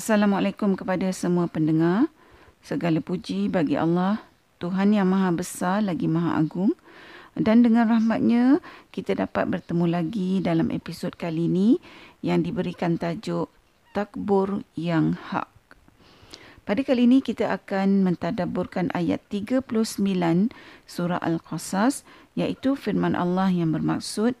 Assalamualaikum 0.00 0.80
kepada 0.80 1.12
semua 1.12 1.44
pendengar. 1.44 2.08
Segala 2.64 3.04
puji 3.04 3.52
bagi 3.52 3.76
Allah, 3.76 4.24
Tuhan 4.56 4.96
yang 4.96 5.12
Maha 5.12 5.28
Besar 5.28 5.84
lagi 5.84 6.08
Maha 6.08 6.40
Agung. 6.40 6.72
Dan 7.36 7.60
dengan 7.60 7.84
rahmatnya, 7.84 8.64
kita 8.96 9.12
dapat 9.12 9.52
bertemu 9.52 9.84
lagi 9.92 10.40
dalam 10.40 10.72
episod 10.72 11.12
kali 11.12 11.52
ini 11.52 11.76
yang 12.24 12.40
diberikan 12.40 12.96
tajuk 12.96 13.52
Takbur 13.92 14.64
yang 14.72 15.20
Hak. 15.20 15.52
Pada 16.64 16.80
kali 16.80 17.04
ini 17.04 17.20
kita 17.20 17.52
akan 17.52 18.00
mentadaburkan 18.00 18.88
ayat 18.96 19.20
39 19.28 19.68
surah 20.88 21.20
Al-Qasas 21.20 22.08
iaitu 22.40 22.72
firman 22.72 23.12
Allah 23.12 23.52
yang 23.52 23.76
bermaksud 23.76 24.32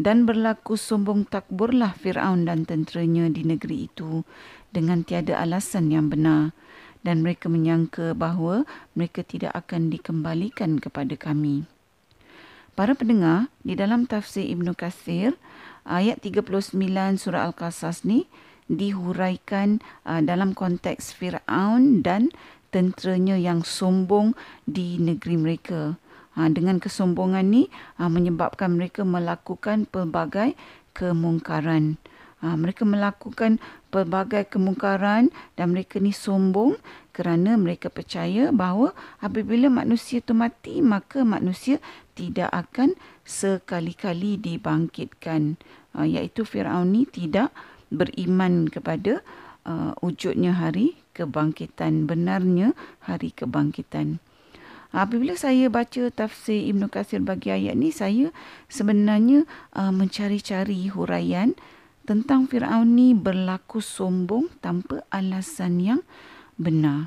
dan 0.00 0.24
berlaku 0.24 0.80
sombong 0.80 1.28
takburlah 1.28 1.92
Fir'aun 1.92 2.48
dan 2.48 2.64
tenteranya 2.64 3.28
di 3.28 3.44
negeri 3.44 3.92
itu 3.92 4.24
dengan 4.72 5.04
tiada 5.04 5.36
alasan 5.36 5.92
yang 5.92 6.08
benar 6.08 6.56
dan 7.04 7.20
mereka 7.20 7.52
menyangka 7.52 8.16
bahawa 8.16 8.64
mereka 8.96 9.20
tidak 9.20 9.52
akan 9.52 9.92
dikembalikan 9.92 10.80
kepada 10.80 11.12
kami. 11.20 11.68
Para 12.72 12.96
pendengar, 12.96 13.52
di 13.60 13.76
dalam 13.76 14.08
tafsir 14.08 14.48
Ibn 14.48 14.72
Kathir, 14.72 15.36
ayat 15.84 16.24
39 16.24 16.72
surah 17.20 17.52
Al-Qasas 17.52 18.08
ni 18.08 18.24
dihuraikan 18.72 19.84
uh, 20.08 20.24
dalam 20.24 20.56
konteks 20.56 21.12
Fir'aun 21.12 22.00
dan 22.00 22.32
tenteranya 22.72 23.36
yang 23.36 23.66
sombong 23.66 24.32
di 24.64 24.96
negeri 24.96 25.36
mereka. 25.36 25.98
Ha, 26.40 26.48
dengan 26.48 26.80
kesombongan 26.80 27.52
ni 27.52 27.68
ha, 28.00 28.08
menyebabkan 28.08 28.72
mereka 28.72 29.04
melakukan 29.04 29.84
pelbagai 29.84 30.56
kemungkaran. 30.96 32.00
Ha, 32.40 32.56
mereka 32.56 32.88
melakukan 32.88 33.60
pelbagai 33.92 34.48
kemungkaran 34.48 35.28
dan 35.60 35.76
mereka 35.76 36.00
ni 36.00 36.16
sombong 36.16 36.80
kerana 37.12 37.60
mereka 37.60 37.92
percaya 37.92 38.48
bahawa 38.56 38.96
apabila 39.20 39.68
manusia 39.68 40.24
itu 40.24 40.32
mati 40.32 40.80
maka 40.80 41.28
manusia 41.28 41.76
tidak 42.16 42.48
akan 42.56 42.96
sekali-kali 43.28 44.40
dibangkitkan. 44.40 45.60
Ha, 45.92 46.08
iaitu 46.08 46.48
Firaun 46.48 46.96
ni 46.96 47.04
tidak 47.04 47.52
beriman 47.92 48.72
kepada 48.72 49.20
uh, 49.68 49.92
wujudnya 50.00 50.56
hari 50.56 50.96
kebangkitan 51.12 52.08
benarnya 52.08 52.72
hari 53.04 53.28
kebangkitan. 53.36 54.24
Apabila 54.90 55.38
saya 55.38 55.70
baca 55.70 56.10
tafsir 56.10 56.66
Ibn 56.74 56.90
Qasir 56.90 57.22
bagi 57.22 57.54
ayat 57.54 57.78
ni, 57.78 57.94
saya 57.94 58.34
sebenarnya 58.66 59.46
uh, 59.78 59.94
mencari-cari 59.94 60.90
huraian 60.90 61.54
tentang 62.02 62.50
Fir'aun 62.50 62.98
ni 62.98 63.14
berlaku 63.14 63.78
sombong 63.78 64.50
tanpa 64.58 65.06
alasan 65.14 65.78
yang 65.78 66.02
benar. 66.58 67.06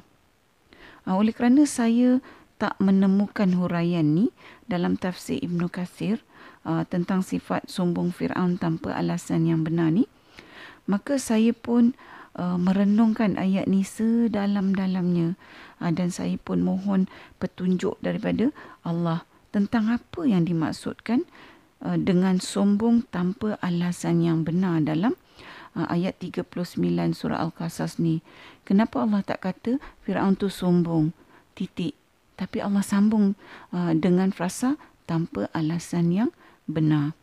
Uh, 1.03 1.19
oleh 1.19 1.35
kerana 1.35 1.67
saya 1.67 2.23
tak 2.55 2.79
menemukan 2.79 3.51
huraian 3.59 4.15
ni 4.15 4.31
dalam 4.63 4.95
tafsir 4.95 5.43
Ibn 5.43 5.67
Qasir 5.67 6.23
uh, 6.63 6.87
tentang 6.87 7.19
sifat 7.19 7.67
sombong 7.67 8.15
Fir'aun 8.15 8.55
tanpa 8.55 8.95
alasan 8.95 9.43
yang 9.43 9.67
benar 9.67 9.91
ni, 9.91 10.07
maka 10.87 11.19
saya 11.19 11.51
pun 11.51 11.91
uh, 11.91 12.22
merenungkan 12.37 13.37
ayat 13.37 13.69
ni 13.69 13.85
sedalam-dalamnya 13.85 15.37
uh, 15.83 15.91
dan 15.91 16.09
saya 16.09 16.39
pun 16.39 16.63
mohon 16.63 17.11
petunjuk 17.37 17.99
daripada 17.99 18.49
Allah 18.87 19.27
tentang 19.51 19.91
apa 19.91 20.23
yang 20.23 20.47
dimaksudkan 20.47 21.27
uh, 21.83 21.99
dengan 21.99 22.39
sombong 22.39 23.05
tanpa 23.11 23.59
alasan 23.59 24.23
yang 24.23 24.41
benar 24.47 24.81
dalam 24.81 25.13
uh, 25.75 25.87
ayat 25.91 26.17
39 26.17 26.79
surah 27.13 27.43
Al-Qasas 27.43 27.99
ni. 27.99 28.23
Kenapa 28.63 29.03
Allah 29.03 29.21
tak 29.21 29.43
kata 29.43 29.77
Firaun 30.07 30.39
tu 30.39 30.47
sombong? 30.47 31.11
Titik. 31.53 31.93
Tapi 32.33 32.65
Allah 32.65 32.81
sambung 32.81 33.37
uh, 33.69 33.93
dengan 33.93 34.33
frasa 34.33 34.79
tanpa 35.05 35.51
alasan 35.53 36.09
yang 36.09 36.29
benar 36.65 37.13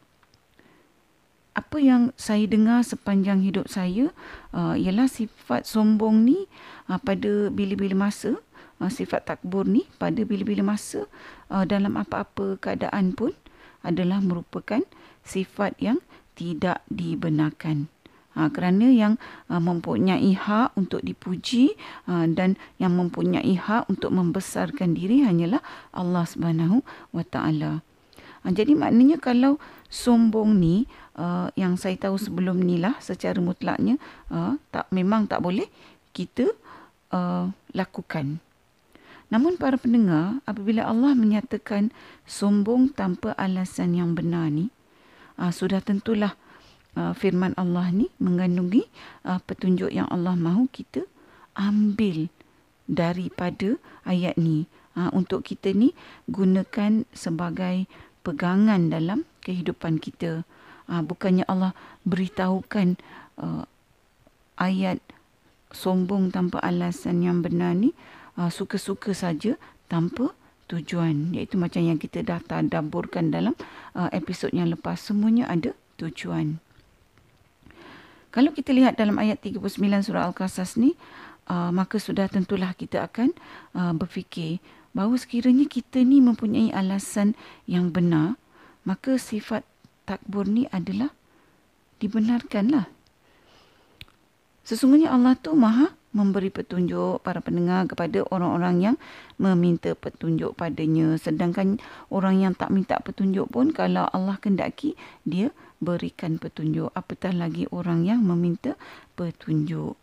apa 1.55 1.83
yang 1.83 2.15
saya 2.15 2.47
dengar 2.47 2.87
sepanjang 2.87 3.43
hidup 3.43 3.67
saya 3.67 4.15
uh, 4.55 4.79
ialah 4.79 5.11
sifat 5.11 5.67
sombong 5.67 6.23
ni 6.23 6.47
uh, 6.87 6.99
pada 7.03 7.51
bila-bila 7.51 8.09
masa 8.09 8.39
uh, 8.79 8.91
sifat 8.91 9.27
takbur 9.27 9.67
ni 9.67 9.87
pada 9.99 10.23
bila-bila 10.23 10.75
masa 10.75 11.11
uh, 11.51 11.67
dalam 11.67 11.99
apa-apa 11.99 12.59
keadaan 12.63 13.13
pun 13.13 13.35
adalah 13.83 14.23
merupakan 14.23 14.85
sifat 15.27 15.75
yang 15.83 15.99
tidak 16.39 16.81
dibenarkan 16.89 17.91
Ha, 18.31 18.47
kerana 18.47 18.87
yang 18.87 19.19
uh, 19.51 19.59
mempunyai 19.59 20.39
hak 20.39 20.79
untuk 20.79 21.03
dipuji 21.03 21.75
uh, 22.07 22.31
dan 22.31 22.55
yang 22.79 22.95
mempunyai 22.95 23.59
hak 23.59 23.91
untuk 23.91 24.15
membesarkan 24.15 24.95
diri 24.95 25.27
hanyalah 25.27 25.59
Allah 25.91 26.23
Subhanahu 26.31 26.87
Wa 27.11 27.27
Taala. 27.27 27.83
Ha, 28.47 28.55
jadi 28.55 28.79
maknanya 28.79 29.19
kalau 29.19 29.59
sombong 29.91 30.63
ni 30.63 30.87
uh, 31.21 31.53
yang 31.53 31.77
saya 31.77 32.01
tahu 32.01 32.17
sebelum 32.17 32.57
ni 32.57 32.81
lah 32.81 32.97
secara 33.05 33.37
mutlaknya 33.37 34.01
uh, 34.33 34.57
tak 34.73 34.89
memang 34.89 35.29
tak 35.29 35.45
boleh 35.45 35.69
kita 36.17 36.49
uh, 37.13 37.53
lakukan. 37.77 38.41
Namun 39.31 39.55
para 39.61 39.79
pendengar, 39.79 40.43
apabila 40.43 40.91
Allah 40.91 41.15
menyatakan 41.15 41.95
sombong 42.27 42.91
tanpa 42.91 43.31
alasan 43.39 43.95
yang 43.95 44.19
benar 44.19 44.51
ni, 44.51 44.75
uh, 45.39 45.55
sudah 45.55 45.79
tentulah 45.79 46.35
uh, 46.99 47.15
firman 47.15 47.55
Allah 47.55 47.95
ni 47.95 48.11
mengandungi 48.19 48.91
uh, 49.23 49.39
petunjuk 49.47 49.95
yang 49.95 50.11
Allah 50.11 50.35
mahu 50.35 50.67
kita 50.75 51.07
ambil 51.55 52.27
daripada 52.91 53.79
ayat 54.03 54.35
ni 54.35 54.67
uh, 54.99 55.15
untuk 55.15 55.47
kita 55.47 55.71
ni 55.71 55.95
gunakan 56.27 57.07
sebagai 57.15 57.87
pegangan 58.27 58.91
dalam 58.91 59.23
kehidupan 59.47 60.03
kita. 60.03 60.43
Uh, 60.91 61.07
bukannya 61.07 61.47
Allah 61.47 61.71
beritahukan 62.03 62.99
uh, 63.39 63.63
ayat 64.59 64.99
sombong 65.71 66.35
tanpa 66.35 66.59
alasan 66.61 67.23
yang 67.23 67.47
benar 67.47 67.79
ni 67.79 67.95
uh, 68.35 68.51
suka-suka 68.51 69.15
saja 69.15 69.55
tanpa 69.87 70.35
tujuan. 70.67 71.35
Iaitu 71.35 71.59
macam 71.59 71.83
yang 71.83 71.99
kita 71.99 72.27
dah 72.27 72.43
tadaburkan 72.43 73.31
dalam 73.31 73.55
uh, 73.95 74.11
episod 74.11 74.51
yang 74.51 74.71
lepas. 74.71 74.99
Semuanya 74.99 75.47
ada 75.47 75.75
tujuan. 75.99 76.59
Kalau 78.31 78.55
kita 78.55 78.71
lihat 78.71 78.95
dalam 78.95 79.19
ayat 79.19 79.43
39 79.43 79.75
surah 80.07 80.31
Al-Qasas 80.31 80.79
ni, 80.79 80.95
uh, 81.51 81.75
maka 81.75 81.99
sudah 81.99 82.31
tentulah 82.31 82.71
kita 82.79 83.03
akan 83.03 83.35
uh, 83.75 83.91
berfikir 83.91 84.63
bahawa 84.95 85.19
sekiranya 85.19 85.67
kita 85.67 86.03
ni 86.03 86.23
mempunyai 86.23 86.71
alasan 86.71 87.35
yang 87.67 87.91
benar, 87.91 88.39
maka 88.87 89.19
sifat 89.19 89.67
takbur 90.11 90.51
ni 90.51 90.67
adalah 90.75 91.15
dibenarkanlah. 92.03 92.91
Sesungguhnya 94.67 95.15
Allah 95.15 95.39
tu 95.39 95.55
maha 95.55 95.95
memberi 96.11 96.51
petunjuk 96.51 97.23
para 97.23 97.39
pendengar 97.39 97.87
kepada 97.87 98.27
orang-orang 98.35 98.83
yang 98.83 98.97
meminta 99.39 99.95
petunjuk 99.95 100.59
padanya. 100.59 101.15
Sedangkan 101.15 101.79
orang 102.11 102.43
yang 102.43 102.53
tak 102.59 102.75
minta 102.75 102.99
petunjuk 102.99 103.47
pun 103.47 103.71
kalau 103.71 104.11
Allah 104.11 104.35
kendaki 104.43 104.99
dia 105.23 105.55
berikan 105.79 106.37
petunjuk. 106.43 106.91
Apatah 106.93 107.31
lagi 107.31 107.71
orang 107.71 108.03
yang 108.03 108.27
meminta 108.27 108.75
petunjuk. 109.15 109.95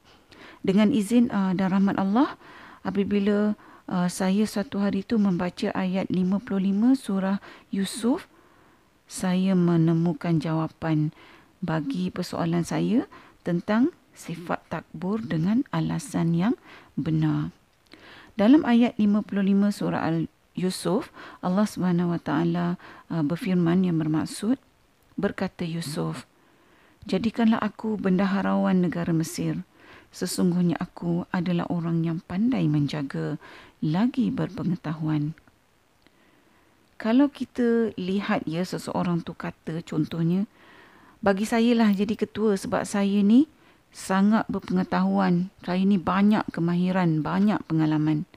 Dengan 0.64 0.92
izin 0.96 1.30
uh, 1.32 1.52
dan 1.54 1.70
rahmat 1.72 2.00
Allah, 2.00 2.40
apabila 2.88 3.54
uh, 3.88 4.08
saya 4.08 4.48
satu 4.48 4.80
hari 4.80 5.04
itu 5.04 5.20
membaca 5.20 5.72
ayat 5.76 6.08
55 6.12 6.96
surah 6.98 7.38
Yusuf, 7.72 8.26
saya 9.08 9.56
menemukan 9.56 10.38
jawapan 10.44 11.16
bagi 11.64 12.12
persoalan 12.12 12.68
saya 12.68 13.08
tentang 13.42 13.96
sifat 14.12 14.60
takbur 14.68 15.24
dengan 15.24 15.64
alasan 15.72 16.36
yang 16.36 16.54
benar. 17.00 17.56
Dalam 18.38 18.68
ayat 18.68 19.00
55 19.00 19.34
surah 19.74 20.04
Al-Yusuf, 20.04 21.10
Allah 21.42 21.66
Subhanahu 21.66 22.14
Wa 22.14 22.22
Taala 22.22 22.68
uh, 23.10 23.24
berfirman 23.26 23.88
yang 23.88 23.98
bermaksud 23.98 24.62
berkata 25.18 25.66
Yusuf, 25.66 26.30
"Jadikanlah 27.10 27.58
aku 27.58 27.98
bendaharawan 27.98 28.86
negara 28.86 29.10
Mesir. 29.16 29.66
Sesungguhnya 30.14 30.78
aku 30.78 31.26
adalah 31.34 31.66
orang 31.74 32.06
yang 32.06 32.20
pandai 32.26 32.70
menjaga 32.70 33.42
lagi 33.82 34.30
berpengetahuan." 34.30 35.34
Kalau 36.98 37.30
kita 37.30 37.94
lihat 37.96 38.46
ya 38.50 38.66
seseorang 38.66 39.22
tu 39.22 39.38
kata 39.38 39.82
contohnya 39.86 40.50
bagi 41.22 41.46
saya 41.46 41.74
lah 41.74 41.90
jadi 41.94 42.14
ketua 42.14 42.58
sebab 42.58 42.86
saya 42.86 43.22
ni 43.24 43.50
sangat 43.90 44.46
berpengetahuan 44.52 45.50
saya 45.64 45.82
ni 45.82 45.98
banyak 45.98 46.44
kemahiran 46.52 47.24
banyak 47.26 47.58
pengalaman 47.66 48.28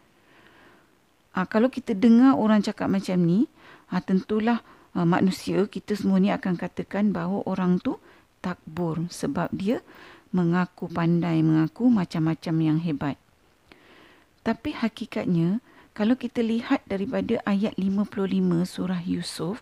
ha, 1.37 1.45
kalau 1.45 1.69
kita 1.69 1.93
dengar 1.93 2.37
orang 2.37 2.65
cakap 2.65 2.89
macam 2.89 3.21
ni 3.25 3.51
ha, 3.93 4.01
tentulah 4.01 4.63
ha, 4.95 5.05
manusia 5.05 5.67
kita 5.67 5.99
semua 5.99 6.23
ni 6.23 6.33
akan 6.33 6.57
katakan 6.57 7.13
bahawa 7.13 7.45
orang 7.45 7.83
tu 7.83 8.01
takbur 8.41 9.09
sebab 9.13 9.53
dia 9.53 9.85
mengaku 10.31 10.87
pandai, 10.87 11.43
mengaku 11.43 11.91
macam-macam 11.91 12.55
yang 12.63 12.79
hebat. 12.79 13.17
Tapi 14.47 14.73
hakikatnya, 14.73 15.59
kalau 15.93 16.15
kita 16.15 16.41
lihat 16.41 16.87
daripada 16.87 17.43
ayat 17.43 17.75
55 17.75 18.31
surah 18.67 19.03
Yusuf, 19.03 19.61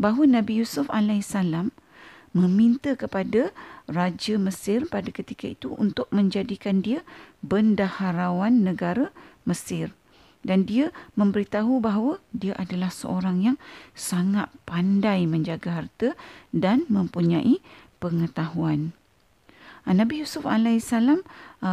bahawa 0.00 0.40
Nabi 0.40 0.64
Yusuf 0.64 0.90
alaihissalam 0.90 1.70
meminta 2.30 2.94
kepada 2.94 3.50
Raja 3.90 4.38
Mesir 4.38 4.86
pada 4.86 5.10
ketika 5.10 5.50
itu 5.50 5.74
untuk 5.74 6.06
menjadikan 6.14 6.82
dia 6.82 7.02
bendaharawan 7.42 8.62
negara 8.62 9.10
Mesir. 9.42 9.94
Dan 10.40 10.64
dia 10.64 10.88
memberitahu 11.20 11.84
bahawa 11.84 12.16
dia 12.32 12.56
adalah 12.56 12.88
seorang 12.88 13.44
yang 13.44 13.56
sangat 13.92 14.48
pandai 14.64 15.28
menjaga 15.28 15.84
harta 15.84 16.08
dan 16.48 16.88
mempunyai 16.88 17.60
pengetahuan. 18.00 18.96
Ah, 19.88 19.96
Nabi 19.96 20.20
Yusuf 20.20 20.44
AS 20.44 20.92
uh, 20.92 21.22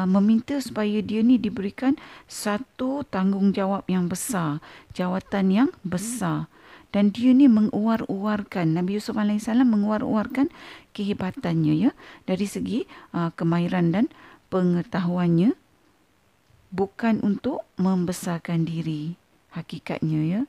meminta 0.08 0.58
supaya 0.64 1.04
dia 1.04 1.20
ni 1.22 1.36
diberikan 1.36 2.00
satu 2.26 3.04
tanggungjawab 3.08 3.84
yang 3.92 4.08
besar, 4.08 4.64
jawatan 4.96 5.46
yang 5.52 5.70
besar. 5.84 6.48
Dan 6.96 7.12
dia 7.12 7.36
ni 7.36 7.52
menguar-uarkan, 7.52 8.80
Nabi 8.80 8.98
Yusuf 8.98 9.20
AS 9.20 9.52
menguar-uarkan 9.52 10.48
kehebatannya 10.96 11.74
ya 11.88 11.92
dari 12.24 12.48
segi 12.48 12.88
uh, 13.12 13.30
kemahiran 13.36 13.92
dan 13.92 14.06
pengetahuannya 14.48 15.54
bukan 16.72 17.24
untuk 17.24 17.64
membesarkan 17.80 18.68
diri 18.68 19.16
hakikatnya 19.56 20.22
ya 20.24 20.42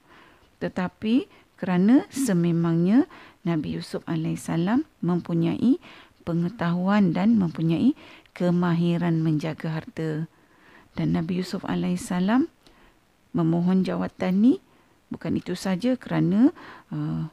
tetapi 0.58 1.30
kerana 1.58 2.06
sememangnya 2.10 3.06
Nabi 3.46 3.78
Yusuf 3.78 4.02
alaihissalam 4.06 4.86
mempunyai 5.02 5.78
pengetahuan 6.28 7.16
dan 7.16 7.40
mempunyai 7.40 7.96
kemahiran 8.36 9.24
menjaga 9.24 9.80
harta. 9.80 10.28
Dan 10.92 11.16
Nabi 11.16 11.40
Yusuf 11.40 11.64
alaihissalam 11.64 12.52
memohon 13.32 13.88
jawatan 13.88 14.44
ni 14.44 14.54
bukan 15.08 15.40
itu 15.40 15.56
saja 15.56 15.96
kerana 15.96 16.52
uh, 16.92 17.32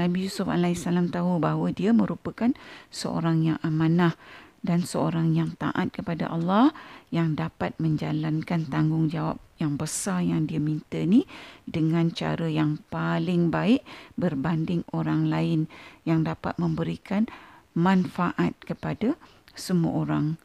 Nabi 0.00 0.24
Yusuf 0.24 0.48
alaihissalam 0.48 1.12
tahu 1.12 1.36
bahawa 1.36 1.68
dia 1.76 1.92
merupakan 1.92 2.56
seorang 2.88 3.44
yang 3.44 3.58
amanah 3.60 4.16
dan 4.62 4.86
seorang 4.86 5.34
yang 5.34 5.52
taat 5.58 5.90
kepada 5.90 6.30
Allah 6.30 6.70
yang 7.10 7.34
dapat 7.34 7.74
menjalankan 7.82 8.70
tanggungjawab 8.70 9.36
yang 9.58 9.74
besar 9.74 10.22
yang 10.22 10.46
dia 10.46 10.62
minta 10.62 11.02
ni 11.02 11.26
dengan 11.66 12.14
cara 12.14 12.46
yang 12.46 12.78
paling 12.88 13.50
baik 13.50 13.82
berbanding 14.14 14.86
orang 14.94 15.26
lain 15.26 15.66
yang 16.06 16.22
dapat 16.22 16.54
memberikan 16.62 17.26
manfaat 17.72 18.56
kepada 18.64 19.16
semua 19.56 20.04
orang. 20.04 20.36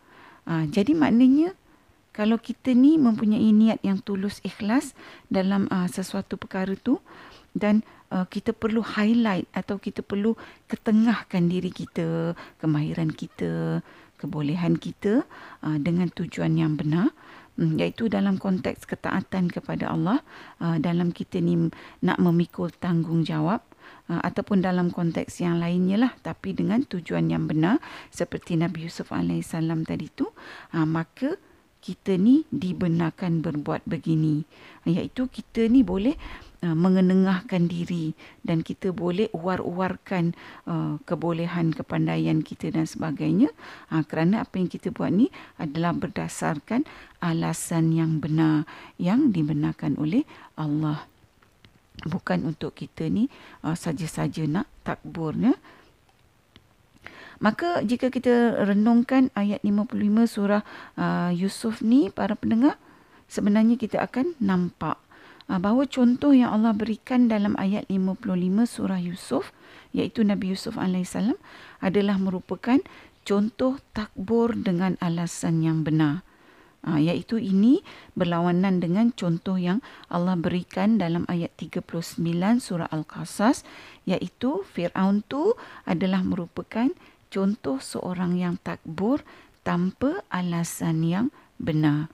Uh, 0.47 0.63
jadi 0.67 0.95
maknanya 0.95 1.55
kalau 2.15 2.41
kita 2.41 2.73
ni 2.73 2.97
mempunyai 2.97 3.53
niat 3.53 3.77
yang 3.85 4.01
tulus 4.01 4.41
ikhlas 4.41 4.97
dalam 5.29 5.69
uh, 5.69 5.85
sesuatu 5.85 6.33
perkara 6.39 6.73
tu 6.73 6.97
dan 7.53 7.85
uh, 8.09 8.25
kita 8.25 8.57
perlu 8.57 8.81
highlight 8.81 9.45
atau 9.53 9.77
kita 9.77 10.01
perlu 10.01 10.33
ketengahkan 10.65 11.45
diri 11.45 11.69
kita, 11.69 12.33
kemahiran 12.57 13.13
kita, 13.13 13.85
kebolehan 14.17 14.81
kita 14.81 15.23
uh, 15.61 15.77
dengan 15.77 16.09
tujuan 16.09 16.57
yang 16.57 16.73
benar 16.73 17.13
um, 17.61 17.77
iaitu 17.77 18.09
dalam 18.09 18.41
konteks 18.41 18.89
ketaatan 18.89 19.53
kepada 19.53 19.93
Allah 19.93 20.25
uh, 20.61 20.81
dalam 20.81 21.13
kita 21.13 21.37
ni 21.37 21.69
nak 22.01 22.17
memikul 22.17 22.73
tanggungjawab 22.73 23.61
ataupun 24.07 24.63
dalam 24.63 24.87
konteks 24.87 25.43
yang 25.43 25.59
lainnya 25.59 25.99
lah 25.99 26.11
tapi 26.23 26.55
dengan 26.55 26.79
tujuan 26.87 27.27
yang 27.27 27.43
benar 27.43 27.83
seperti 28.07 28.55
Nabi 28.55 28.87
Yusuf 28.87 29.11
alaihissalam 29.11 29.83
tadi 29.83 30.07
tu 30.07 30.31
uh, 30.71 30.87
maka 30.87 31.35
kita 31.87 32.19
ni 32.19 32.43
dibenarkan 32.51 33.39
berbuat 33.39 33.87
begini. 33.87 34.43
Iaitu 34.83 35.31
kita 35.31 35.71
ni 35.71 35.87
boleh 35.87 36.19
uh, 36.65 36.75
mengenengahkan 36.75 37.71
diri 37.71 38.11
dan 38.43 38.59
kita 38.65 38.91
boleh 38.91 39.31
uar-uarkan 39.31 40.35
uh, 40.67 40.99
kebolehan 41.07 41.71
kepandaian 41.71 42.43
kita 42.43 42.75
dan 42.75 42.83
sebagainya. 42.83 43.53
Uh, 43.87 44.03
kerana 44.03 44.43
apa 44.43 44.59
yang 44.59 44.67
kita 44.67 44.91
buat 44.91 45.15
ni 45.15 45.31
adalah 45.55 45.95
berdasarkan 45.95 46.83
alasan 47.23 47.95
yang 47.95 48.19
benar 48.19 48.67
yang 48.99 49.31
dibenarkan 49.31 49.95
oleh 49.95 50.27
Allah 50.59 51.07
bukan 52.05 52.45
untuk 52.45 52.77
kita 52.77 53.09
ni 53.09 53.31
uh, 53.65 53.73
saja-saja 53.73 54.45
nak 54.45 54.69
takburnya. 54.85 55.57
Maka 57.37 57.85
jika 57.85 58.09
kita 58.09 58.65
renungkan 58.65 59.29
ayat 59.37 59.61
55 59.61 59.93
surah 60.25 60.65
uh, 60.97 61.29
Yusuf 61.33 61.85
ni 61.85 62.09
para 62.09 62.33
pendengar 62.33 62.81
sebenarnya 63.29 63.77
kita 63.77 64.01
akan 64.01 64.33
nampak 64.41 64.97
uh, 65.45 65.61
bahawa 65.61 65.85
contoh 65.85 66.33
yang 66.33 66.53
Allah 66.53 66.73
berikan 66.73 67.29
dalam 67.29 67.53
ayat 67.61 67.85
55 67.89 68.25
surah 68.65 69.01
Yusuf 69.01 69.53
iaitu 69.93 70.25
Nabi 70.25 70.53
Yusuf 70.57 70.81
alaihissalam 70.81 71.37
adalah 71.79 72.17
merupakan 72.17 72.81
contoh 73.21 73.77
takbur 73.93 74.57
dengan 74.57 74.97
alasan 74.97 75.61
yang 75.61 75.85
benar 75.85 76.26
ha, 76.85 77.01
iaitu 77.01 77.41
ini 77.41 77.81
berlawanan 78.13 78.83
dengan 78.83 79.09
contoh 79.15 79.57
yang 79.57 79.81
Allah 80.11 80.37
berikan 80.37 81.01
dalam 81.01 81.25
ayat 81.31 81.53
39 81.57 82.21
surah 82.61 82.89
Al-Qasas 82.91 83.65
iaitu 84.05 84.61
Fir'aun 84.67 85.25
tu 85.25 85.57
adalah 85.87 86.21
merupakan 86.21 86.91
contoh 87.33 87.81
seorang 87.81 88.37
yang 88.39 88.55
takbur 88.61 89.23
tanpa 89.67 90.23
alasan 90.31 91.03
yang 91.03 91.27
benar. 91.59 92.07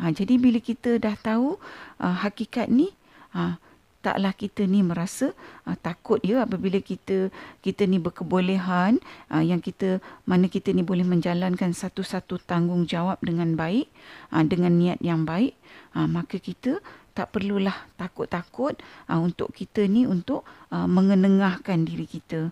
Ha, 0.00 0.10
jadi 0.10 0.40
bila 0.40 0.58
kita 0.58 0.96
dah 0.96 1.14
tahu 1.20 1.60
uh, 2.00 2.16
hakikat 2.24 2.72
ni, 2.72 2.90
uh, 3.36 3.60
taklah 4.02 4.34
kita 4.34 4.66
ni 4.66 4.82
merasa 4.82 5.30
uh, 5.64 5.78
takut 5.78 6.18
ya 6.26 6.42
apabila 6.42 6.82
kita 6.82 7.30
kita 7.62 7.86
ni 7.86 8.02
berkebolehan 8.02 8.98
uh, 9.30 9.40
yang 9.40 9.62
kita 9.62 10.02
mana 10.26 10.50
kita 10.50 10.74
ni 10.74 10.82
boleh 10.82 11.06
menjalankan 11.06 11.70
satu-satu 11.70 12.42
tanggungjawab 12.42 13.22
dengan 13.22 13.54
baik 13.54 13.86
uh, 14.34 14.42
dengan 14.42 14.74
niat 14.74 14.98
yang 14.98 15.22
baik 15.22 15.54
uh, 15.94 16.10
maka 16.10 16.42
kita 16.42 16.82
tak 17.12 17.28
perlulah 17.32 17.76
takut-takut 18.00 18.80
uh, 19.08 19.20
untuk 19.20 19.52
kita 19.52 19.84
ni 19.84 20.08
untuk 20.08 20.44
uh, 20.72 20.88
mengenengahkan 20.88 21.84
diri 21.84 22.08
kita. 22.08 22.50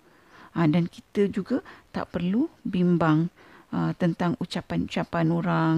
Uh, 0.53 0.67
dan 0.69 0.87
kita 0.91 1.31
juga 1.31 1.65
tak 1.95 2.13
perlu 2.13 2.53
bimbang 2.67 3.33
uh, 3.75 3.93
tentang 3.97 4.37
ucapan-ucapan 4.39 5.27
orang 5.31 5.77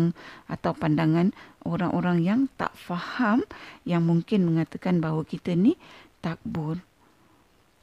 atau 0.49 0.73
pandangan 0.76 1.33
orang-orang 1.64 2.25
yang 2.25 2.40
tak 2.59 2.73
faham 2.75 3.45
yang 3.87 4.02
mungkin 4.05 4.49
mengatakan 4.49 4.99
bahawa 4.99 5.23
kita 5.25 5.55
ni 5.57 5.78
takbur. 6.21 6.81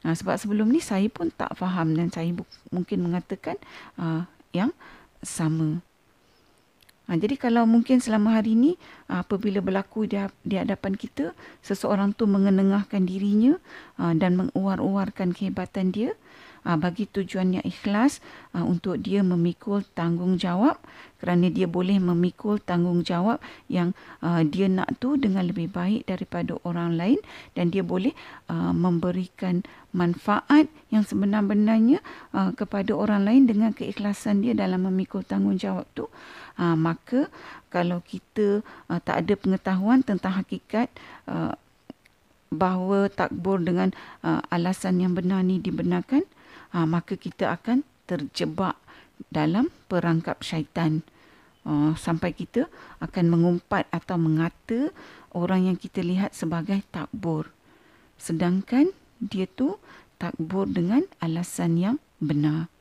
Uh, 0.04 0.14
sebab 0.14 0.36
sebelum 0.38 0.70
ni 0.70 0.80
saya 0.80 1.06
pun 1.10 1.28
tak 1.34 1.54
faham 1.58 1.94
dan 1.96 2.08
saya 2.08 2.30
bu- 2.32 2.48
mungkin 2.72 3.04
mengatakan 3.04 3.56
uh, 3.98 4.24
yang 4.54 4.72
sama. 5.20 5.84
Ha, 7.10 7.18
jadi 7.18 7.34
kalau 7.34 7.66
mungkin 7.66 7.98
selama 7.98 8.38
hari 8.38 8.54
ini 8.54 8.78
apabila 9.10 9.58
berlaku 9.58 10.06
di, 10.06 10.14
di 10.46 10.54
hadapan 10.54 10.94
kita 10.94 11.34
seseorang 11.58 12.14
tu 12.14 12.30
mengenengahkan 12.30 13.02
dirinya 13.02 13.58
ha, 13.98 14.14
dan 14.14 14.38
menguar-uarkan 14.38 15.34
kehebatan 15.34 15.90
dia 15.90 16.14
uh, 16.14 16.29
bagi 16.76 17.08
tujuan 17.08 17.56
yang 17.56 17.64
ikhlas 17.64 18.20
uh, 18.52 18.64
untuk 18.64 19.00
dia 19.00 19.24
memikul 19.24 19.84
tanggungjawab. 19.96 20.76
Kerana 21.20 21.52
dia 21.52 21.68
boleh 21.68 22.00
memikul 22.00 22.56
tanggungjawab 22.64 23.44
yang 23.68 23.92
uh, 24.24 24.40
dia 24.40 24.72
nak 24.72 24.96
tu 25.04 25.20
dengan 25.20 25.44
lebih 25.44 25.68
baik 25.68 26.08
daripada 26.08 26.56
orang 26.64 26.96
lain. 26.96 27.20
Dan 27.52 27.72
dia 27.72 27.84
boleh 27.84 28.12
uh, 28.48 28.72
memberikan 28.72 29.60
manfaat 29.92 30.70
yang 30.88 31.04
sebenar-benarnya 31.04 32.00
uh, 32.32 32.54
kepada 32.56 32.94
orang 32.96 33.26
lain 33.26 33.42
dengan 33.44 33.74
keikhlasan 33.76 34.40
dia 34.40 34.56
dalam 34.56 34.88
memikul 34.88 35.20
tanggungjawab 35.20 35.84
tu. 35.92 36.08
Uh, 36.56 36.76
maka 36.76 37.28
kalau 37.72 38.00
kita 38.04 38.60
uh, 38.88 39.00
tak 39.00 39.24
ada 39.26 39.34
pengetahuan 39.36 40.00
tentang 40.04 40.40
hakikat 40.40 40.88
uh, 41.28 41.56
bahawa 42.50 43.06
takbur 43.06 43.62
dengan 43.62 43.94
uh, 44.26 44.42
alasan 44.50 44.98
yang 44.98 45.14
benar 45.14 45.46
ni 45.46 45.62
dibenarkan 45.62 46.26
ha, 46.74 46.86
maka 46.86 47.14
kita 47.14 47.50
akan 47.54 47.86
terjebak 48.06 48.74
dalam 49.30 49.68
perangkap 49.86 50.40
syaitan. 50.40 51.04
Uh, 51.60 51.92
sampai 51.92 52.32
kita 52.32 52.72
akan 53.04 53.28
mengumpat 53.28 53.84
atau 53.92 54.16
mengata 54.16 54.96
orang 55.36 55.68
yang 55.68 55.76
kita 55.76 56.00
lihat 56.00 56.32
sebagai 56.32 56.80
takbur. 56.88 57.52
Sedangkan 58.16 58.96
dia 59.20 59.44
tu 59.44 59.76
takbur 60.16 60.64
dengan 60.64 61.04
alasan 61.20 61.76
yang 61.76 61.96
benar. 62.16 62.72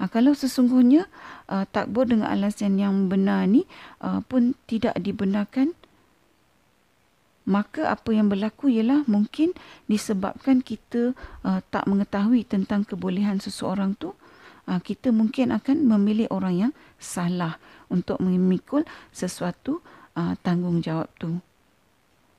Uh, 0.00 0.08
kalau 0.08 0.32
sesungguhnya 0.32 1.04
uh, 1.52 1.68
takbur 1.68 2.08
dengan 2.08 2.32
alasan 2.32 2.80
yang 2.80 3.12
benar 3.12 3.44
ni 3.44 3.68
uh, 4.00 4.24
pun 4.24 4.56
tidak 4.64 4.96
dibenarkan 4.96 5.76
maka 7.46 7.94
apa 7.94 8.10
yang 8.10 8.26
berlaku 8.26 8.66
ialah 8.68 9.06
mungkin 9.06 9.54
disebabkan 9.86 10.60
kita 10.60 11.14
uh, 11.46 11.62
tak 11.70 11.86
mengetahui 11.86 12.42
tentang 12.42 12.82
kebolehan 12.82 13.38
seseorang 13.38 13.94
tu 13.94 14.12
uh, 14.66 14.80
kita 14.82 15.14
mungkin 15.14 15.54
akan 15.54 15.86
memilih 15.86 16.26
orang 16.34 16.68
yang 16.68 16.72
salah 16.98 17.56
untuk 17.86 18.18
memikul 18.18 18.82
sesuatu 19.14 19.80
uh, 20.18 20.34
tanggungjawab 20.42 21.08
tu. 21.16 21.38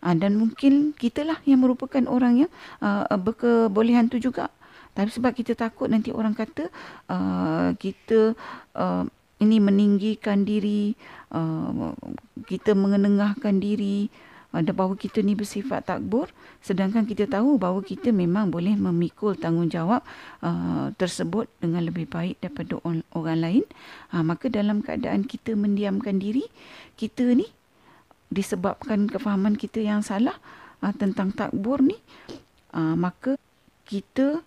Uh, 0.03 0.15
dan 0.15 0.37
mungkin 0.37 0.93
kitalah 0.93 1.39
yang 1.47 1.63
merupakan 1.63 2.03
orang 2.05 2.45
yang 2.45 2.51
uh, 2.83 3.07
berkebolehan 3.15 4.11
tu 4.11 4.19
juga. 4.19 4.51
Tapi 4.93 5.13
sebab 5.13 5.31
kita 5.33 5.53
takut 5.53 5.87
nanti 5.87 6.09
orang 6.09 6.33
kata 6.33 6.73
uh, 7.09 7.69
kita 7.77 8.33
uh, 8.73 9.05
ini 9.37 9.61
meninggikan 9.61 10.41
diri, 10.41 10.97
uh, 11.29 11.93
kita 12.49 12.73
mengenengahkan 12.73 13.61
diri, 13.61 14.09
bahawa 14.51 14.95
kita 14.97 15.21
ni 15.21 15.35
bersifat 15.35 15.85
takbur 15.85 16.31
sedangkan 16.63 17.05
kita 17.05 17.29
tahu 17.29 17.59
bahawa 17.59 17.83
kita 17.83 18.09
memang 18.09 18.49
boleh 18.49 18.73
memikul 18.73 19.37
tanggungjawab 19.37 20.01
uh, 20.41 20.89
tersebut 20.97 21.45
dengan 21.61 21.85
lebih 21.85 22.09
baik 22.09 22.41
daripada 22.41 22.79
orang, 22.81 23.05
orang 23.13 23.39
lain. 23.43 23.65
Uh, 24.09 24.23
maka 24.25 24.49
dalam 24.49 24.81
keadaan 24.81 25.27
kita 25.27 25.53
mendiamkan 25.53 26.17
diri 26.17 26.47
kita 26.97 27.27
ni 27.37 27.45
disebabkan 28.33 29.07
kefahaman 29.07 29.55
kita 29.55 29.83
yang 29.83 30.01
salah 30.01 30.35
uh, 30.81 30.93
tentang 30.95 31.31
takbur 31.35 31.79
ni 31.83 31.95
uh, 32.75 32.95
maka 32.97 33.39
kita 33.87 34.43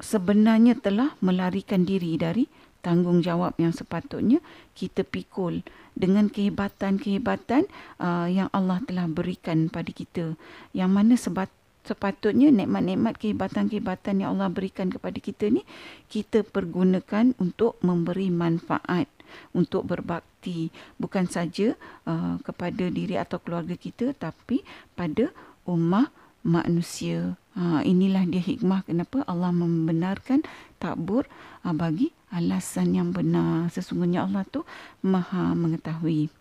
sebenarnya 0.00 0.80
telah 0.80 1.12
melarikan 1.20 1.84
diri 1.84 2.16
dari 2.16 2.48
tanggungjawab 2.80 3.56
yang 3.60 3.72
sepatutnya 3.72 4.40
kita 4.76 5.04
pikul 5.04 5.64
dengan 5.92 6.32
kehebatan-kehebatan 6.32 7.68
uh, 8.00 8.28
yang 8.28 8.48
Allah 8.52 8.80
telah 8.84 9.06
berikan 9.08 9.68
pada 9.68 9.92
kita 9.92 10.36
yang 10.72 10.90
mana 10.92 11.16
sebat 11.16 11.48
sepatutnya 11.84 12.52
nikmat-nikmat 12.52 13.16
kehebatan-kehebatan 13.16 14.20
yang 14.20 14.36
Allah 14.36 14.52
berikan 14.52 14.92
kepada 14.92 15.16
kita 15.16 15.48
ni 15.48 15.64
kita 16.12 16.44
pergunakan 16.44 17.32
untuk 17.40 17.80
memberi 17.80 18.28
manfaat 18.28 19.08
untuk 19.54 19.86
berbakti 19.86 20.68
bukan 20.98 21.26
saja 21.30 21.78
uh, 22.04 22.36
kepada 22.42 22.90
diri 22.90 23.16
atau 23.16 23.38
keluarga 23.40 23.74
kita 23.78 24.12
tapi 24.16 24.62
pada 24.98 25.30
ummah 25.64 26.10
manusia. 26.42 27.36
Ha, 27.60 27.84
inilah 27.84 28.24
dia 28.24 28.40
hikmah 28.40 28.88
kenapa 28.88 29.20
Allah 29.28 29.52
membenarkan 29.52 30.40
takbur 30.80 31.28
ha, 31.60 31.76
bagi 31.76 32.08
alasan 32.32 32.96
yang 32.96 33.12
benar. 33.12 33.68
Sesungguhnya 33.68 34.24
Allah 34.24 34.48
tu 34.48 34.64
maha 35.04 35.52
mengetahui. 35.52 36.32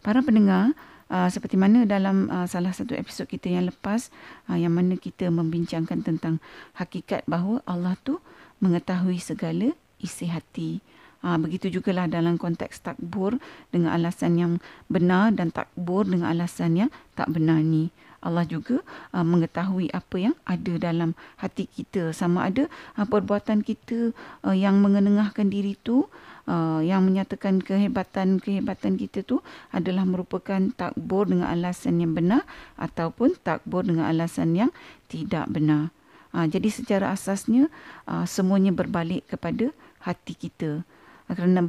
Para 0.00 0.24
pendengar, 0.24 0.72
uh, 1.12 1.28
seperti 1.28 1.60
mana 1.60 1.84
dalam 1.84 2.32
uh, 2.32 2.48
salah 2.48 2.72
satu 2.72 2.96
episod 2.96 3.28
kita 3.28 3.52
yang 3.52 3.68
lepas, 3.68 4.08
uh, 4.48 4.56
yang 4.56 4.72
mana 4.72 4.96
kita 4.96 5.28
membincangkan 5.28 6.00
tentang 6.00 6.40
hakikat 6.80 7.20
bahawa 7.28 7.60
Allah 7.68 8.00
tu 8.00 8.16
mengetahui 8.64 9.20
segala 9.20 9.76
isi 10.00 10.32
hati. 10.32 10.80
Uh, 11.20 11.36
begitu 11.36 11.68
jugalah 11.68 12.08
dalam 12.08 12.40
konteks 12.40 12.80
takbur 12.80 13.36
dengan 13.68 13.92
alasan 13.92 14.40
yang 14.40 14.52
benar 14.88 15.36
dan 15.36 15.52
takbur 15.52 16.08
dengan 16.08 16.32
alasan 16.32 16.80
yang 16.80 16.90
tak 17.12 17.28
benar 17.28 17.60
ni. 17.60 17.92
Allah 18.20 18.44
juga 18.44 18.84
uh, 19.16 19.24
mengetahui 19.24 19.88
apa 19.96 20.16
yang 20.20 20.36
ada 20.44 20.76
dalam 20.76 21.16
hati 21.40 21.64
kita 21.64 22.12
sama 22.12 22.52
ada 22.52 22.68
uh, 23.00 23.08
perbuatan 23.08 23.64
kita 23.64 24.12
uh, 24.44 24.56
yang 24.56 24.80
mengenengahkan 24.84 25.48
diri 25.48 25.76
tu 25.80 26.04
uh, 26.50 26.80
yang 26.84 27.04
menyatakan 27.04 27.64
kehebatan-kehebatan 27.64 29.00
kita 29.00 29.24
tu 29.24 29.40
adalah 29.72 30.04
merupakan 30.04 30.60
takbur 30.76 31.28
dengan 31.28 31.48
alasan 31.48 32.00
yang 32.02 32.12
benar 32.12 32.44
ataupun 32.76 33.38
takbur 33.40 33.86
dengan 33.86 34.08
alasan 34.08 34.52
yang 34.52 34.70
tidak 35.08 35.48
benar. 35.48 35.94
Uh, 36.30 36.46
jadi 36.46 36.70
secara 36.70 37.10
asasnya 37.10 37.66
uh, 38.06 38.28
semuanya 38.28 38.70
berbalik 38.70 39.26
kepada 39.26 39.74
hati 40.02 40.34
kita. 40.34 40.86
Kerana 41.30 41.62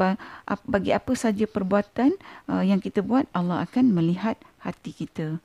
bagi 0.65 0.89
apa 0.89 1.13
saja 1.13 1.46
perbuatan 1.46 2.17
uh, 2.50 2.65
yang 2.65 2.81
kita 2.81 3.05
buat 3.05 3.29
Allah 3.29 3.62
akan 3.62 3.93
melihat 3.93 4.34
hati 4.65 4.89
kita. 4.89 5.38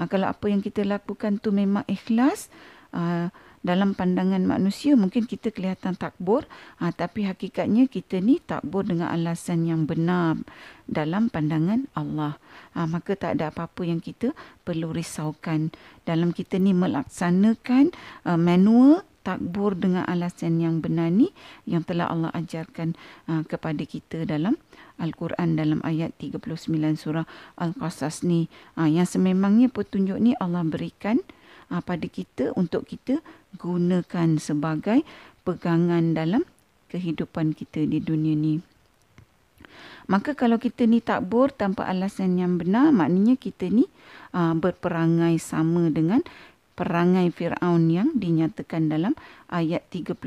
Ha, 0.00 0.08
kalau 0.08 0.32
apa 0.32 0.48
yang 0.48 0.64
kita 0.64 0.80
lakukan 0.80 1.36
tu 1.44 1.52
memang 1.52 1.84
ikhlas 1.84 2.48
uh, 2.96 3.28
dalam 3.60 3.92
pandangan 3.92 4.40
manusia 4.40 4.96
mungkin 4.96 5.28
kita 5.28 5.52
kelihatan 5.52 5.92
takbur 5.92 6.48
uh, 6.80 6.88
tapi 6.88 7.28
hakikatnya 7.28 7.84
kita 7.84 8.16
ni 8.16 8.40
takbur 8.40 8.88
dengan 8.88 9.12
alasan 9.12 9.68
yang 9.68 9.84
benar 9.84 10.40
dalam 10.88 11.28
pandangan 11.28 11.84
Allah. 11.92 12.40
Uh, 12.72 12.88
maka 12.88 13.12
tak 13.12 13.36
ada 13.36 13.52
apa-apa 13.52 13.84
yang 13.84 14.00
kita 14.00 14.32
perlu 14.64 14.88
risaukan 14.88 15.68
dalam 16.08 16.32
kita 16.32 16.56
ni 16.56 16.72
melaksanakan 16.72 17.92
uh, 18.24 18.40
manual 18.40 19.04
takbur 19.20 19.76
dengan 19.76 20.08
alasan 20.08 20.64
yang 20.64 20.80
benar 20.80 21.12
ni 21.12 21.28
yang 21.68 21.84
telah 21.84 22.08
Allah 22.08 22.32
ajarkan 22.32 22.96
uh, 23.28 23.44
kepada 23.44 23.84
kita 23.84 24.24
dalam 24.24 24.56
Al-Quran 25.00 25.56
dalam 25.56 25.80
ayat 25.80 26.12
39 26.20 26.60
surah 26.94 27.24
Al-Qasas 27.56 28.22
ni 28.22 28.52
uh, 28.76 28.86
yang 28.86 29.08
sememangnya 29.08 29.72
petunjuk 29.72 30.20
ni 30.20 30.36
Allah 30.36 30.62
berikan 30.62 31.24
uh, 31.72 31.80
pada 31.80 32.04
kita 32.04 32.52
untuk 32.54 32.84
kita 32.84 33.24
gunakan 33.56 34.36
sebagai 34.36 35.02
pegangan 35.42 36.12
dalam 36.12 36.44
kehidupan 36.92 37.56
kita 37.56 37.88
di 37.88 37.98
dunia 37.98 38.36
ni. 38.36 38.54
Maka 40.10 40.34
kalau 40.34 40.58
kita 40.58 40.90
ni 40.90 40.98
takbur 40.98 41.54
tanpa 41.54 41.86
alasan 41.86 42.34
yang 42.34 42.58
benar, 42.58 42.90
maknanya 42.90 43.38
kita 43.38 43.70
ni 43.70 43.86
uh, 44.34 44.58
berperangai 44.58 45.38
sama 45.38 45.86
dengan 45.88 46.26
perangai 46.74 47.30
Fir'aun 47.30 47.92
yang 47.92 48.10
dinyatakan 48.18 48.90
dalam 48.90 49.14
ayat 49.46 49.86
39 49.94 50.18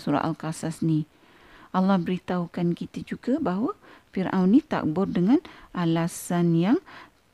surah 0.00 0.24
Al-Qasas 0.24 0.80
ni. 0.80 1.04
Allah 1.72 2.00
beritahukan 2.00 2.72
kita 2.72 3.04
juga 3.04 3.36
bahawa 3.38 3.76
Fir'aun 4.12 4.56
ni 4.56 4.64
takbur 4.64 5.06
dengan 5.08 5.38
alasan 5.76 6.56
yang 6.56 6.78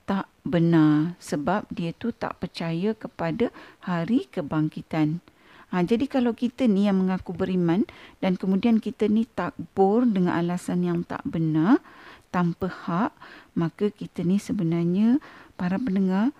tak 0.05 0.29
benar 0.45 1.17
sebab 1.23 1.64
dia 1.73 1.97
tu 1.97 2.12
tak 2.12 2.37
percaya 2.43 2.93
kepada 2.93 3.49
hari 3.81 4.29
kebangkitan. 4.29 5.25
Ha, 5.73 5.83
jadi 5.83 6.07
kalau 6.07 6.37
kita 6.37 6.71
ni 6.71 6.87
yang 6.87 7.03
mengaku 7.03 7.35
beriman 7.35 7.83
dan 8.23 8.38
kemudian 8.38 8.79
kita 8.79 9.11
ni 9.11 9.26
takbur 9.26 10.07
dengan 10.07 10.38
alasan 10.38 10.87
yang 10.87 11.03
tak 11.03 11.25
benar 11.26 11.83
tanpa 12.31 12.71
hak, 12.71 13.12
maka 13.59 13.91
kita 13.91 14.23
ni 14.23 14.38
sebenarnya 14.38 15.19
para 15.59 15.81
pendengar 15.81 16.31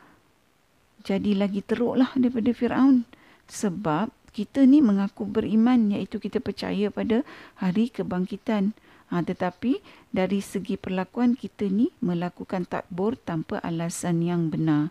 jadi 1.05 1.35
lagi 1.35 1.61
teruklah 1.61 2.15
daripada 2.17 2.51
Firaun 2.55 3.05
sebab 3.51 4.09
kita 4.35 4.67
ni 4.67 4.83
mengaku 4.83 5.23
beriman 5.23 5.95
iaitu 5.95 6.19
kita 6.19 6.43
percaya 6.43 6.91
pada 6.91 7.23
hari 7.63 7.87
kebangkitan 7.89 8.75
ha, 9.15 9.23
tetapi 9.23 9.79
dari 10.11 10.43
segi 10.43 10.75
perlakuan 10.75 11.39
kita 11.39 11.71
ni 11.71 11.95
melakukan 12.03 12.67
takbur 12.67 13.15
tanpa 13.15 13.63
alasan 13.63 14.27
yang 14.27 14.51
benar 14.51 14.91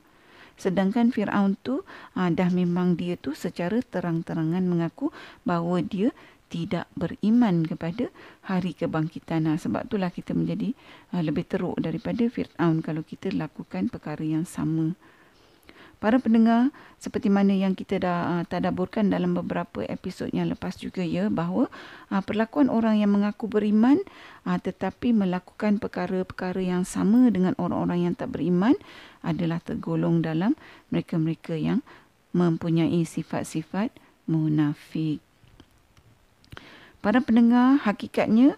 sedangkan 0.56 1.12
Firaun 1.12 1.60
tu 1.60 1.84
ha, 2.16 2.32
dah 2.32 2.48
memang 2.48 2.96
dia 2.96 3.20
tu 3.20 3.36
secara 3.36 3.84
terang-terangan 3.84 4.64
mengaku 4.64 5.12
bahawa 5.44 5.84
dia 5.84 6.16
tidak 6.54 6.86
beriman 6.94 7.66
kepada 7.66 8.14
hari 8.46 8.78
kebangkitan. 8.78 9.50
Ha, 9.50 9.58
sebab 9.58 9.90
itulah 9.90 10.14
kita 10.14 10.38
menjadi 10.38 10.78
ha, 11.10 11.26
lebih 11.26 11.50
teruk 11.50 11.82
daripada 11.82 12.30
Fir'aun 12.30 12.86
kalau 12.86 13.02
kita 13.02 13.34
lakukan 13.34 13.90
perkara 13.90 14.22
yang 14.22 14.46
sama. 14.46 14.94
Para 16.04 16.20
pendengar, 16.20 16.76
seperti 17.00 17.32
mana 17.32 17.56
yang 17.56 17.80
kita 17.80 17.96
dah 17.96 18.20
uh, 18.28 18.44
tadaburkan 18.44 19.08
dalam 19.08 19.40
beberapa 19.40 19.88
episod 19.88 20.28
yang 20.36 20.52
lepas 20.52 20.76
juga 20.76 21.00
ya, 21.00 21.32
bahawa 21.32 21.72
uh, 22.12 22.20
perlakuan 22.20 22.68
orang 22.68 23.00
yang 23.00 23.16
mengaku 23.16 23.48
beriman 23.48 24.04
uh, 24.44 24.60
tetapi 24.60 25.16
melakukan 25.16 25.80
perkara-perkara 25.80 26.60
yang 26.60 26.84
sama 26.84 27.32
dengan 27.32 27.56
orang-orang 27.56 28.12
yang 28.12 28.20
tak 28.20 28.36
beriman 28.36 28.76
adalah 29.24 29.64
tergolong 29.64 30.20
dalam 30.20 30.60
mereka-mereka 30.92 31.56
yang 31.56 31.80
mempunyai 32.36 33.08
sifat-sifat 33.08 33.96
munafik. 34.28 35.24
Para 37.00 37.24
pendengar, 37.24 37.80
hakikatnya 37.84 38.56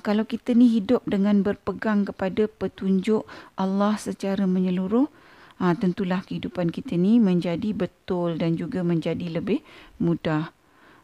kalau 0.00 0.24
kita 0.24 0.56
ni 0.56 0.64
hidup 0.64 1.04
dengan 1.04 1.44
berpegang 1.44 2.08
kepada 2.08 2.48
petunjuk 2.48 3.28
Allah 3.52 4.00
secara 4.00 4.48
menyeluruh, 4.48 5.12
ha, 5.62 5.78
tentulah 5.78 6.26
kehidupan 6.26 6.74
kita 6.74 6.98
ni 6.98 7.22
menjadi 7.22 7.70
betul 7.70 8.34
dan 8.34 8.58
juga 8.58 8.82
menjadi 8.82 9.38
lebih 9.38 9.62
mudah. 10.02 10.50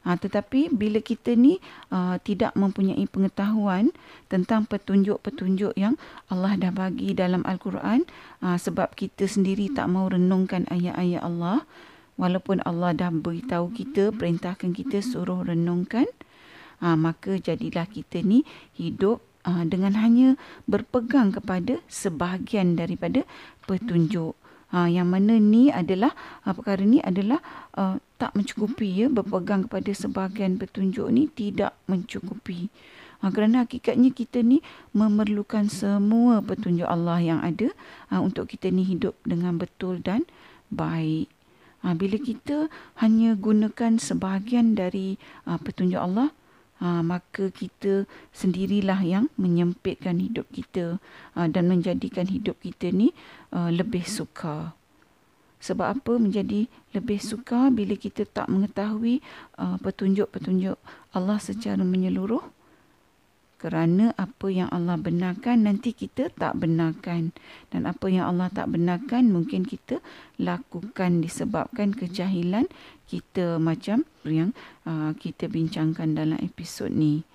Ha, 0.06 0.18
tetapi 0.18 0.72
bila 0.72 1.02
kita 1.02 1.34
ni 1.34 1.58
uh, 1.92 2.16
tidak 2.22 2.54
mempunyai 2.56 3.02
pengetahuan 3.10 3.92
tentang 4.30 4.64
petunjuk-petunjuk 4.64 5.74
yang 5.74 5.94
Allah 6.32 6.54
dah 6.58 6.72
bagi 6.72 7.12
dalam 7.12 7.42
Al-Quran 7.44 8.06
uh, 8.40 8.56
sebab 8.56 8.94
kita 8.94 9.26
sendiri 9.26 9.68
tak 9.74 9.90
mau 9.90 10.08
renungkan 10.08 10.64
ayat-ayat 10.70 11.22
Allah 11.22 11.66
walaupun 12.16 12.62
Allah 12.64 12.94
dah 12.96 13.10
beritahu 13.12 13.74
kita, 13.74 14.14
perintahkan 14.14 14.72
kita 14.72 15.02
suruh 15.02 15.44
renungkan 15.44 16.06
uh, 16.80 16.96
maka 16.96 17.36
jadilah 17.36 17.84
kita 17.90 18.22
ni 18.22 18.48
hidup 18.78 19.20
uh, 19.44 19.66
dengan 19.66 19.98
hanya 19.98 20.40
berpegang 20.70 21.34
kepada 21.34 21.84
sebahagian 21.90 22.78
daripada 22.78 23.28
petunjuk 23.66 24.38
Ha, 24.68 24.84
yang 24.84 25.08
mana 25.08 25.40
ni 25.40 25.72
adalah 25.72 26.12
ha, 26.44 26.52
perkara 26.52 26.84
ni 26.84 27.00
adalah 27.00 27.40
uh, 27.72 27.96
tak 28.20 28.36
mencukupi 28.36 29.00
ya 29.00 29.06
berpegang 29.08 29.64
kepada 29.64 29.88
sebahagian 29.96 30.60
petunjuk 30.60 31.08
ni 31.08 31.24
tidak 31.32 31.72
mencukupi. 31.88 32.68
Ha, 33.24 33.32
kerana 33.32 33.64
hakikatnya 33.64 34.12
kita 34.12 34.44
ni 34.44 34.60
memerlukan 34.92 35.72
semua 35.72 36.44
petunjuk 36.44 36.84
Allah 36.84 37.18
yang 37.18 37.40
ada 37.40 37.72
ha, 38.12 38.20
untuk 38.20 38.52
kita 38.52 38.68
ni 38.68 38.84
hidup 38.84 39.16
dengan 39.24 39.56
betul 39.56 40.04
dan 40.04 40.28
baik. 40.68 41.32
Ha, 41.80 41.96
bila 41.96 42.20
kita 42.20 42.68
hanya 43.00 43.40
gunakan 43.40 43.96
sebahagian 43.96 44.76
dari 44.76 45.16
ha, 45.48 45.56
petunjuk 45.56 45.98
Allah, 45.98 46.28
ha, 46.82 47.02
maka 47.02 47.50
kita 47.50 48.06
sendirilah 48.34 49.02
yang 49.02 49.26
menyempitkan 49.38 50.18
hidup 50.18 50.46
kita 50.50 51.02
ha, 51.34 51.46
dan 51.50 51.70
menjadikan 51.70 52.26
hidup 52.26 52.58
kita 52.62 52.90
ni 52.90 53.14
uh, 53.54 53.70
lebih 53.70 54.06
suka. 54.06 54.74
Sebab 55.58 55.98
apa 55.98 56.12
menjadi 56.22 56.70
lebih 56.94 57.18
suka 57.18 57.70
bila 57.74 57.98
kita 57.98 58.22
tak 58.30 58.46
mengetahui 58.46 59.18
uh, 59.58 59.74
petunjuk-petunjuk 59.82 60.78
Allah 61.14 61.38
secara 61.42 61.82
menyeluruh? 61.82 62.57
Kerana 63.58 64.14
apa 64.14 64.46
yang 64.54 64.70
Allah 64.70 64.94
benarkan 64.94 65.66
nanti 65.66 65.90
kita 65.90 66.30
tak 66.30 66.62
benarkan. 66.62 67.34
Dan 67.74 67.90
apa 67.90 68.06
yang 68.06 68.30
Allah 68.30 68.54
tak 68.54 68.70
benarkan 68.70 69.34
mungkin 69.34 69.66
kita 69.66 69.98
lakukan 70.38 71.18
disebabkan 71.18 71.90
kejahilan 71.90 72.70
kita 73.10 73.58
macam 73.58 74.06
yang 74.22 74.54
uh, 74.86 75.10
kita 75.18 75.50
bincangkan 75.50 76.14
dalam 76.14 76.38
episod 76.38 76.86
ni. 76.88 77.26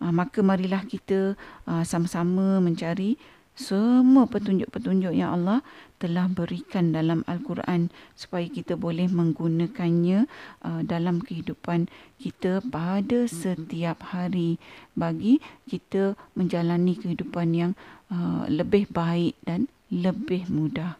Uh, 0.00 0.08
maka 0.08 0.40
marilah 0.40 0.88
kita 0.88 1.36
uh, 1.68 1.84
sama-sama 1.84 2.56
mencari 2.64 3.20
semua 3.52 4.24
petunjuk-petunjuk 4.32 5.12
yang 5.12 5.36
Allah 5.36 5.60
telah 6.00 6.24
berikan 6.24 6.96
dalam 6.96 7.20
Al-Quran 7.28 7.92
supaya 8.16 8.48
kita 8.48 8.80
boleh 8.80 9.12
menggunakannya 9.12 10.24
uh, 10.64 10.80
dalam 10.88 11.20
kehidupan 11.20 11.92
kita 12.16 12.64
pada 12.64 13.28
setiap 13.28 14.00
hari 14.16 14.56
bagi 14.96 15.44
kita 15.68 16.16
menjalani 16.32 16.96
kehidupan 16.96 17.48
yang 17.52 17.72
uh, 18.08 18.48
lebih 18.48 18.88
baik 18.88 19.36
dan 19.44 19.68
lebih 19.92 20.48
mudah. 20.48 20.96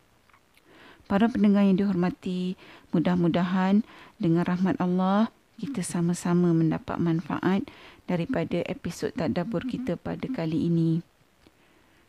Para 1.09 1.33
pendengar 1.33 1.65
yang 1.65 1.81
dihormati, 1.81 2.61
mudah-mudahan 2.93 3.81
dengan 4.21 4.45
rahmat 4.45 4.77
Allah 4.77 5.33
kita 5.57 5.81
sama-sama 5.81 6.53
mendapat 6.53 7.01
manfaat 7.01 7.65
daripada 8.05 8.61
episod 8.69 9.09
tadabbur 9.17 9.65
kita 9.65 9.97
pada 9.97 10.29
kali 10.29 10.69
ini. 10.69 11.12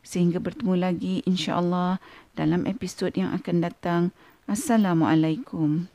Sehingga 0.03 0.43
bertemu 0.43 0.75
lagi 0.75 1.23
insya-Allah 1.23 1.97
dalam 2.35 2.67
episod 2.67 3.09
yang 3.15 3.31
akan 3.31 3.63
datang. 3.63 4.01
Assalamualaikum. 4.45 5.87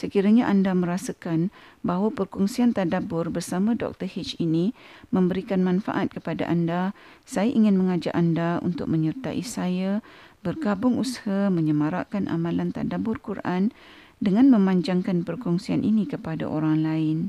Sekiranya 0.00 0.48
anda 0.48 0.72
merasakan 0.72 1.52
bahawa 1.84 2.08
perkongsian 2.08 2.72
tadabbur 2.72 3.28
bersama 3.28 3.76
Dr. 3.76 4.08
H 4.08 4.40
ini 4.40 4.72
memberikan 5.12 5.60
manfaat 5.60 6.08
kepada 6.08 6.48
anda, 6.48 6.96
saya 7.28 7.52
ingin 7.52 7.76
mengajak 7.76 8.16
anda 8.16 8.56
untuk 8.64 8.88
menyertai 8.88 9.44
saya 9.44 10.00
bergabung 10.40 10.96
usaha 10.96 11.52
menyemarakkan 11.52 12.32
amalan 12.32 12.72
tadabbur 12.72 13.20
Quran 13.20 13.76
dengan 14.24 14.48
memanjangkan 14.48 15.20
perkongsian 15.28 15.84
ini 15.84 16.08
kepada 16.08 16.48
orang 16.48 16.80
lain. 16.80 17.28